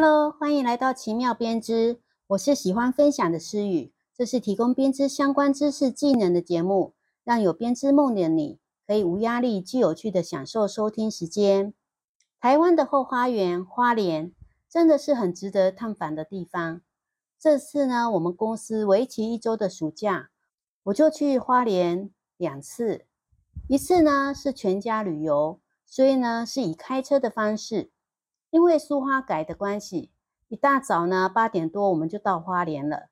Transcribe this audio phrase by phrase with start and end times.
[0.00, 1.98] Hello，欢迎来到奇妙编织。
[2.28, 11.74] 我是喜欢分享的诗雨，这是提供编织相关知识技能的节目，让有编织梦的你可以无压力、既有趣的享受收听时间。
[12.38, 14.32] 台湾的后花园花莲
[14.70, 16.80] 真的是很值得探访的地方。
[17.36, 20.30] 这次呢，我们公司为期一周的暑假，
[20.84, 23.04] 我就去花莲两次，
[23.66, 27.90] 一次呢是全家旅游，所以呢是以开车的方式。
[28.50, 30.10] 因为苏花改的关系，
[30.48, 33.08] 一大早呢八点多我们就到花莲了。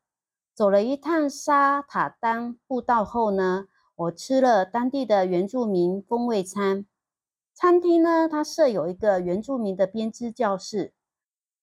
[0.55, 6.87] 走了一趟沙塔丹步道后呢，我吃了当地的原住民风味餐。
[7.53, 10.95] 餐厅呢，它设有一个原住民的编织教室，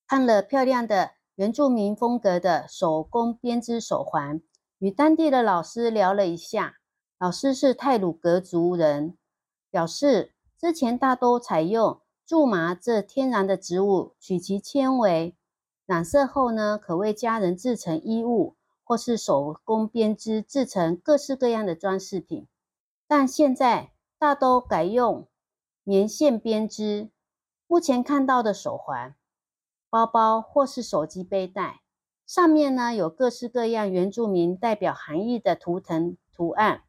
[0.07, 4.39] 看了漂亮的原住民风格的手工编织手环，
[4.77, 6.75] 与当地的老师聊了一下。
[7.17, 9.17] 老师是泰鲁格族人，
[9.71, 12.02] 表示之前大多采用。
[12.27, 15.35] 苎麻这天然的植物，取其纤维
[15.85, 22.47] 染色后呢，可为家人制成衣物，或是手工编织制成各式各样的装饰品。
[23.07, 25.27] 但现在大都改用
[25.83, 27.09] 棉线编织。
[27.67, 29.15] 目前看到的手环、
[29.89, 31.81] 包包或是手机背带，
[32.25, 36.83] 上面呢有各式各样原住民代表含义的图腾图案。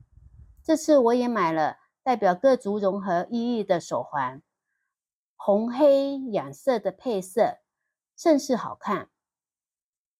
[0.62, 4.42] 这次我也买了代表各族融合意义的手环。
[5.36, 7.58] 红黑两色的配色
[8.16, 9.10] 甚是好看。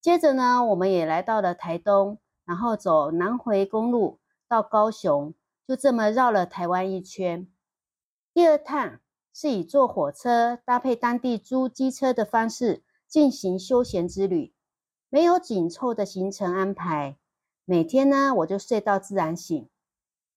[0.01, 5.35] 接着呢，我们也来到了台东，然后走南回公路到高雄，
[5.67, 7.49] 就这么绕了台湾一圈。
[8.35, 9.01] 第二趟
[9.33, 14.53] 是以坐火车搭配当地租机车的方式进行休闲之旅，
[15.09, 17.17] 没有紧凑的行程安排。
[17.65, 19.69] 每天呢，我就睡到自然醒。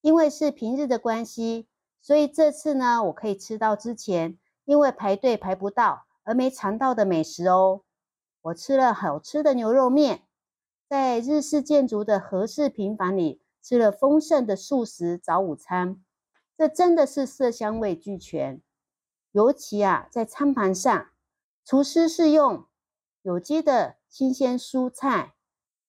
[0.02, 1.67] 因为是平日的关系，
[2.02, 4.38] 所以这次呢，我可以吃到之前。
[4.67, 7.83] 因为排队排不到而没尝到的美食哦，
[8.41, 10.27] 我吃了好吃的牛肉面，
[10.89, 16.03] 在日式建筑的和式平房里吃了丰盛的素食早午餐，
[16.58, 18.61] 这真的是色香味俱全。
[19.31, 21.09] 尤其啊，在餐盘上，
[21.63, 22.65] 厨师是用
[23.21, 25.36] 有机的新鲜蔬菜，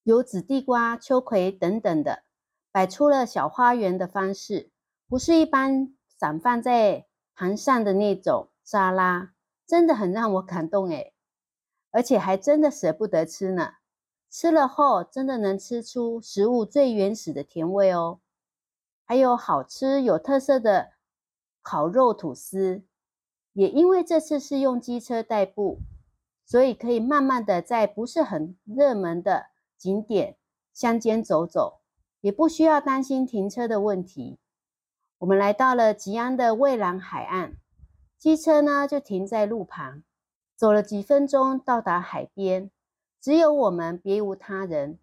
[0.05, 2.23] 有紫地瓜、秋葵等等的，
[2.71, 4.71] 摆出了小花园的方式，
[5.09, 8.51] 不是一般散放在盘上的那种。
[8.71, 9.33] 沙拉
[9.67, 11.15] 真的很让我感动诶，
[11.91, 13.77] 而且还真的舍不得吃呢。
[14.29, 18.21] 吃了后真的能吃出食物最原始的甜味哦。
[19.07, 20.91] 还有好吃有特色的
[21.63, 22.83] 烤肉吐司，
[23.55, 25.79] 也因为这次是用机车代步，
[26.45, 29.47] 所以可以慢慢的在不是很热门的
[29.79, 30.37] 景点
[30.75, 31.81] 乡间走走，
[32.21, 34.39] 也不需要担心停车的问题。
[35.17, 37.57] 我们来到了吉安的蔚蓝海岸。
[38.19, 40.03] 机车呢就停在路旁，
[40.57, 42.69] 走了几分钟到达海边，
[43.21, 44.99] 只有我们，别无他人，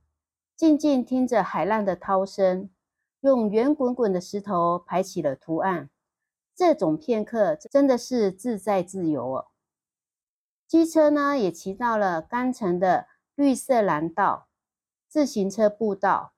[0.54, 2.70] 静静听着海浪的涛声，
[3.22, 5.90] 用圆滚滚的石头排起了图案。
[6.54, 9.48] 这种片刻真的是自在自由哦。
[10.68, 14.48] 机车呢也骑到了干城的绿色蓝道
[15.08, 16.34] 自行车步道，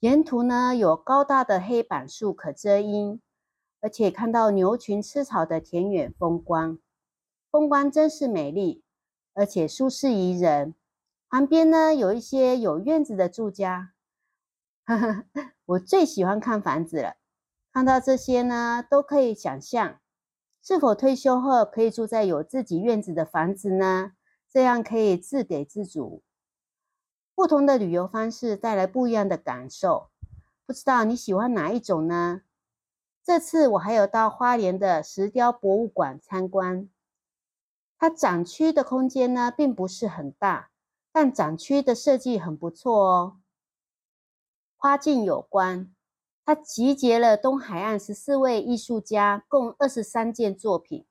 [0.00, 3.22] 沿途呢有高大的黑板树可遮阴。
[3.80, 6.78] 而且看到牛群吃草的田园风光，
[7.50, 8.84] 风光真是美丽，
[9.34, 10.74] 而且舒适宜人。
[11.28, 13.92] 旁边呢有一些有院子的住家，
[14.84, 15.24] 哈哈，
[15.64, 17.14] 我最喜欢看房子了。
[17.72, 20.00] 看到这些呢，都可以想象
[20.60, 24.12] 是否退休后可以住在有自己院子的房子呢？
[24.50, 26.24] 这样可以自给自足。
[27.36, 30.10] 不同的旅游方式带来不一样的感受，
[30.66, 32.42] 不知道你喜欢哪一种呢？
[33.22, 36.88] 这次我还有到花莲的石雕博物馆参观，
[37.98, 40.70] 它展区的空间呢并不是很大，
[41.12, 43.36] 但展区的设计很不错哦。
[44.76, 45.94] 花境有关，
[46.44, 51.04] 它集结了东海岸十四位艺术家共二十三件作品，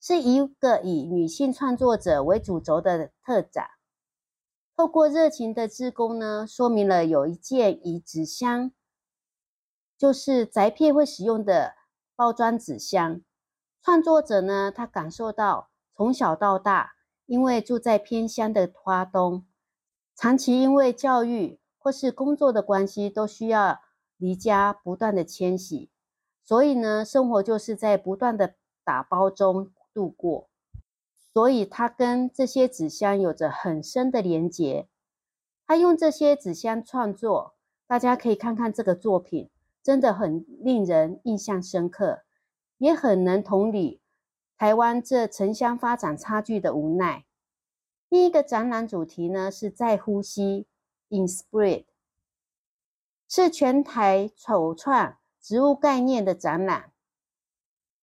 [0.00, 3.68] 是一个以女性创作者为主轴的特展。
[4.74, 8.72] 透过热情的志工呢，说明了有一件以纸箱。
[10.00, 11.74] 就是宅配会使用的
[12.16, 13.20] 包装纸箱。
[13.82, 16.92] 创作者呢，他感受到从小到大，
[17.26, 19.44] 因为住在偏乡的花东，
[20.16, 23.78] 长期因为教育或是工作的关系，都需要
[24.16, 25.90] 离家不断的迁徙，
[26.42, 30.48] 所以呢，生活就是在不断的打包中度过。
[31.34, 34.88] 所以他跟这些纸箱有着很深的连结。
[35.66, 37.54] 他用这些纸箱创作，
[37.86, 39.50] 大家可以看看这个作品。
[39.82, 42.22] 真的很令人印象深刻，
[42.78, 44.00] 也很能同理
[44.56, 47.24] 台湾这城乡发展差距的无奈。
[48.08, 50.66] 第一个展览主题呢是在呼吸
[51.08, 51.86] （Inspired），
[53.28, 56.92] 是全台首创植物概念的展览。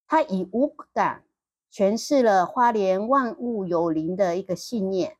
[0.07, 1.25] 它以五感
[1.71, 5.17] 诠释了花莲万物有灵的一个信念，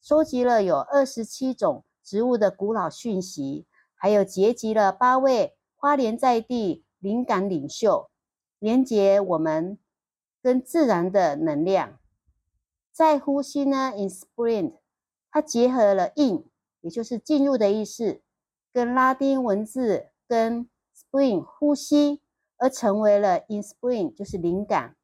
[0.00, 8.10] 收集了有二十七种植物的古老讯息，还有结集了八位花莲在地灵感领袖，
[8.58, 9.78] 连接我们
[10.42, 11.98] 跟自然的能量。
[12.90, 14.72] 在呼吸呢，inspire，
[15.30, 16.44] 它结合了 in，
[16.80, 18.22] 也就是进入的意思，
[18.72, 22.20] 跟拉丁文字跟 spring 呼吸。
[22.58, 24.96] 而成为了 in spring，就是灵感，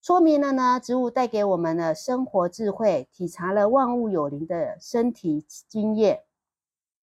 [0.00, 6.22] 说明了呢，植物带给我们的生活智慧，体察了万物有灵的身体经验，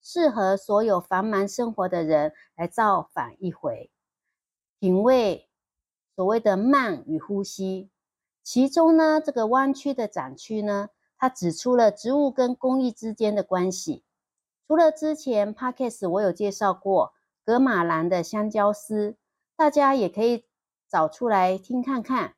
[0.02, 3.92] 适合所有繁忙生活的人来造访一回，
[4.80, 5.50] 品味
[6.16, 7.90] 所谓的慢与呼吸。
[8.44, 14.04] 其中呢，这个弯曲的展区呢，它指出了植物跟工艺之间的关系。
[14.68, 17.14] 除了之前 podcast 我有介绍过
[17.46, 19.18] 格马兰的香蕉丝。
[19.54, 20.46] 大家也可以
[20.90, 22.34] 找出来听看看。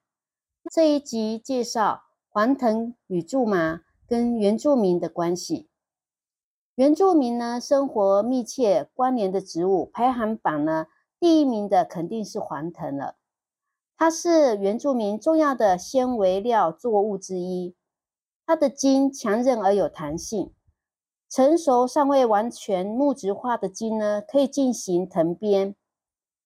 [0.70, 5.70] 这一集介绍黄藤与苎麻跟原住民的关系。
[6.76, 10.88] 原住民呢，生活密切关联的植物排行榜呢，
[11.20, 13.16] 第一名的肯定是黄藤了。
[13.96, 17.76] 它是原住民重要的纤维料作物之一。
[18.48, 20.52] 它的茎强韧而有弹性，
[21.30, 25.76] 成熟尚未完全木质化的茎呢，可以进行藤编。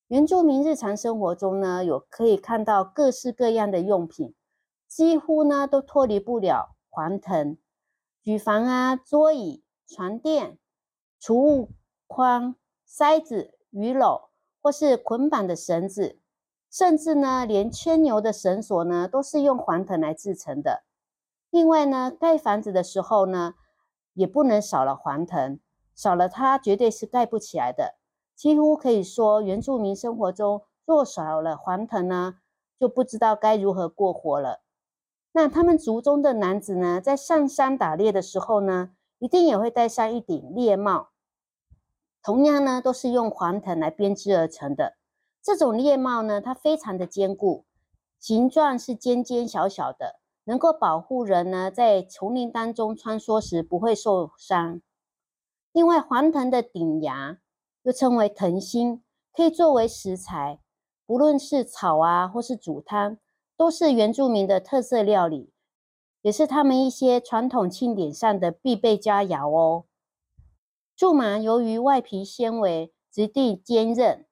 [0.09, 4.35] 原住民日常生活中呢，有可以看到各式各样的用品，
[4.89, 7.57] 几乎呢都脱离不了黄藤。
[8.21, 10.60] 举房啊、桌椅、床垫、
[11.19, 11.72] 储物
[12.06, 12.56] 筐、
[12.86, 14.28] 塞子、鱼篓，
[14.62, 16.19] 或是捆绑的绳子，
[16.69, 20.84] 甚至呢连牵牛的绳索呢，都是用黄藤来制成的。
[21.50, 23.56] 另外呢，盖房子的时候呢，
[24.13, 25.60] 也不能少了黄藤，
[25.95, 27.95] 少了它绝对是盖不起来的。
[28.36, 32.39] 几乎可以说，原住民生活中若少了黄藤呢，
[32.78, 34.62] 就不知道该如何过活了。
[35.31, 41.09] 那他们族中的男子呢，在上山打猎的时候呢，一定也会戴上一顶猎帽，
[42.21, 44.97] 同样呢，都是用黄藤来编织而成的。
[45.41, 47.65] 这种猎帽呢，它非常的坚固，
[48.19, 54.81] 形状是尖尖小小的，能够保护人呢在丛林当中穿梭时不会受伤。
[55.71, 57.39] 另外，黄藤的顶芽。
[57.83, 60.59] 又称为藤心，可以作为食材，
[61.05, 63.17] 不论是炒啊，或是煮汤，
[63.55, 65.53] 都是原住民的特色料理，
[66.21, 69.85] 也是他们一些传统庆典上的必备佳肴哦。
[70.97, 74.25] 苎麻由于外皮纤维质地坚韧，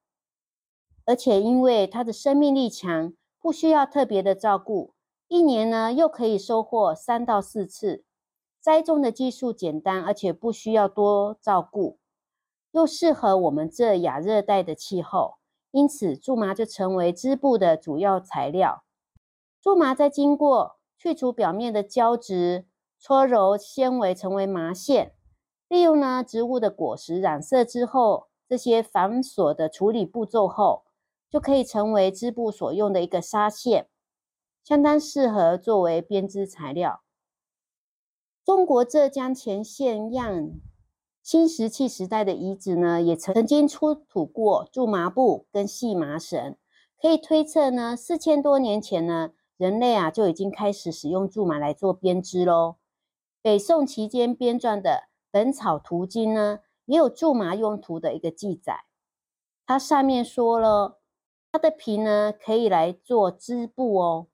[1.05, 4.93] 而且因为它的生命力强，不需要特别的照顾，
[5.27, 8.03] 一年呢又可以收获三到四次，
[8.59, 11.99] 栽种的技术简单，而且不需要多照顾。
[12.71, 15.35] 又适合我们这亚热带的气候，
[15.71, 18.83] 因此苎麻就成为织布的主要材料。
[19.63, 22.65] 苎麻在经过去除表面的胶质，
[22.99, 25.13] 搓揉纤维成为麻线，
[25.67, 30.85] 利用呢植物的果实染色之后，这些繁琐的处理步骤后，
[31.29, 33.87] 就可以成为织布所用的一个纱线，
[34.63, 37.01] 相当适合作为编织材料。
[38.43, 40.51] 中国浙江乾县样。
[41.23, 46.55] 新石器时代的遗址呢，也曾经出土过苎麻布跟细麻绳，
[47.01, 52.75] 可以推测呢，四千多年前呢，人类啊就已经开始使用苎麻来做编织喽。
[53.41, 54.89] 北宋期间编撰的
[55.31, 58.85] 《本草图经》呢，也有苎麻用途的一个记载。
[59.65, 60.99] 它上面说了，
[61.51, 64.27] 它的皮呢可以来做织布哦。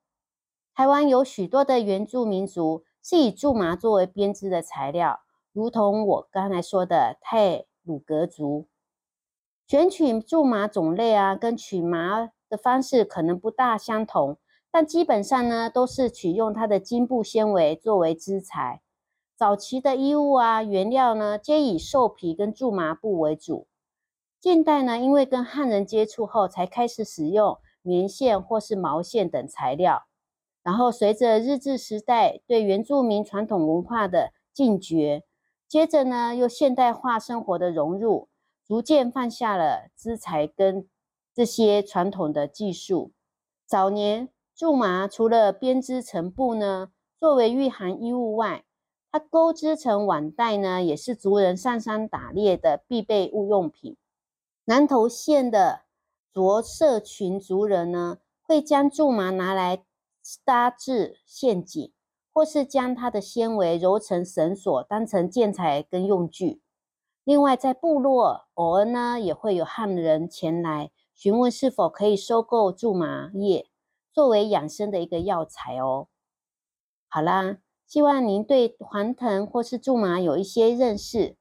[0.74, 5.22] 台湾有许多的原住民族是以苎麻作为编织的材料。
[5.52, 8.68] 如同我刚才说的泰鲁格族，
[9.68, 14.38] 选取苎麻种类啊，跟取麻的方式可能不大相同，
[14.72, 18.82] 但基本上呢，都是取用它的茎部纤维作为织材。
[19.36, 23.68] 早期的衣物啊，原料呢，皆以兽皮跟苎麻布为主。
[24.40, 30.04] 近代呢，因为跟汉人接触后，才开始使用棉线或是毛线等材料。
[30.64, 35.24] 然后随着日治时代对原住民传统文化的禁绝。
[35.68, 38.30] 接着呢，又现代化生活的融入，
[38.66, 40.88] 逐渐放下了织材跟
[41.34, 43.12] 这些传统的技术。
[43.66, 48.64] 早年苎麻除了编织成布呢，作为御寒衣物外，
[49.12, 53.98] 它钩织成网带呢，也是族人上山打猎的必备物用品。
[54.66, 55.82] 南投县的
[56.32, 59.84] 卓社群族人呢，会将苎麻拿来
[60.46, 61.92] 搭制陷阱，
[62.32, 66.62] 或是将它的纤维揉成绳索，当成建材跟用具。
[67.24, 73.71] 另外，在部落偶尔呢，也会有汉人前来询问是否可以收购苎麻叶，
[74.14, 76.08] 作为养生的一个药材哦。
[77.08, 81.36] 好啦，希望您对黄藤或是苎麻有一些认识。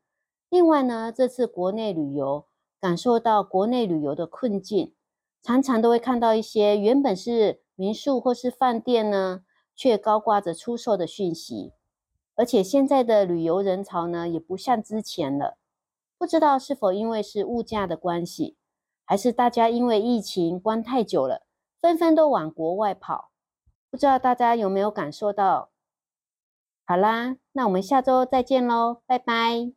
[0.48, 2.46] 另外呢，这次国内旅游，
[2.80, 4.94] 感受到国内旅游的困境，
[5.42, 9.42] 常常都会看到一些原本是民宿或是饭店呢，
[9.76, 11.72] 却高挂着出售的讯息。
[12.34, 15.58] 而且现在的旅游人潮呢，也不像之前了。
[16.18, 18.56] 不知道是否因为是物价的关系，
[19.04, 21.46] 还是大家因为疫情关太久了，
[21.80, 23.30] 纷纷都往国外跑。
[23.90, 25.70] 不知道大家有没有感受到？
[26.86, 29.72] 好啦，那我们下周再见喽，拜拜。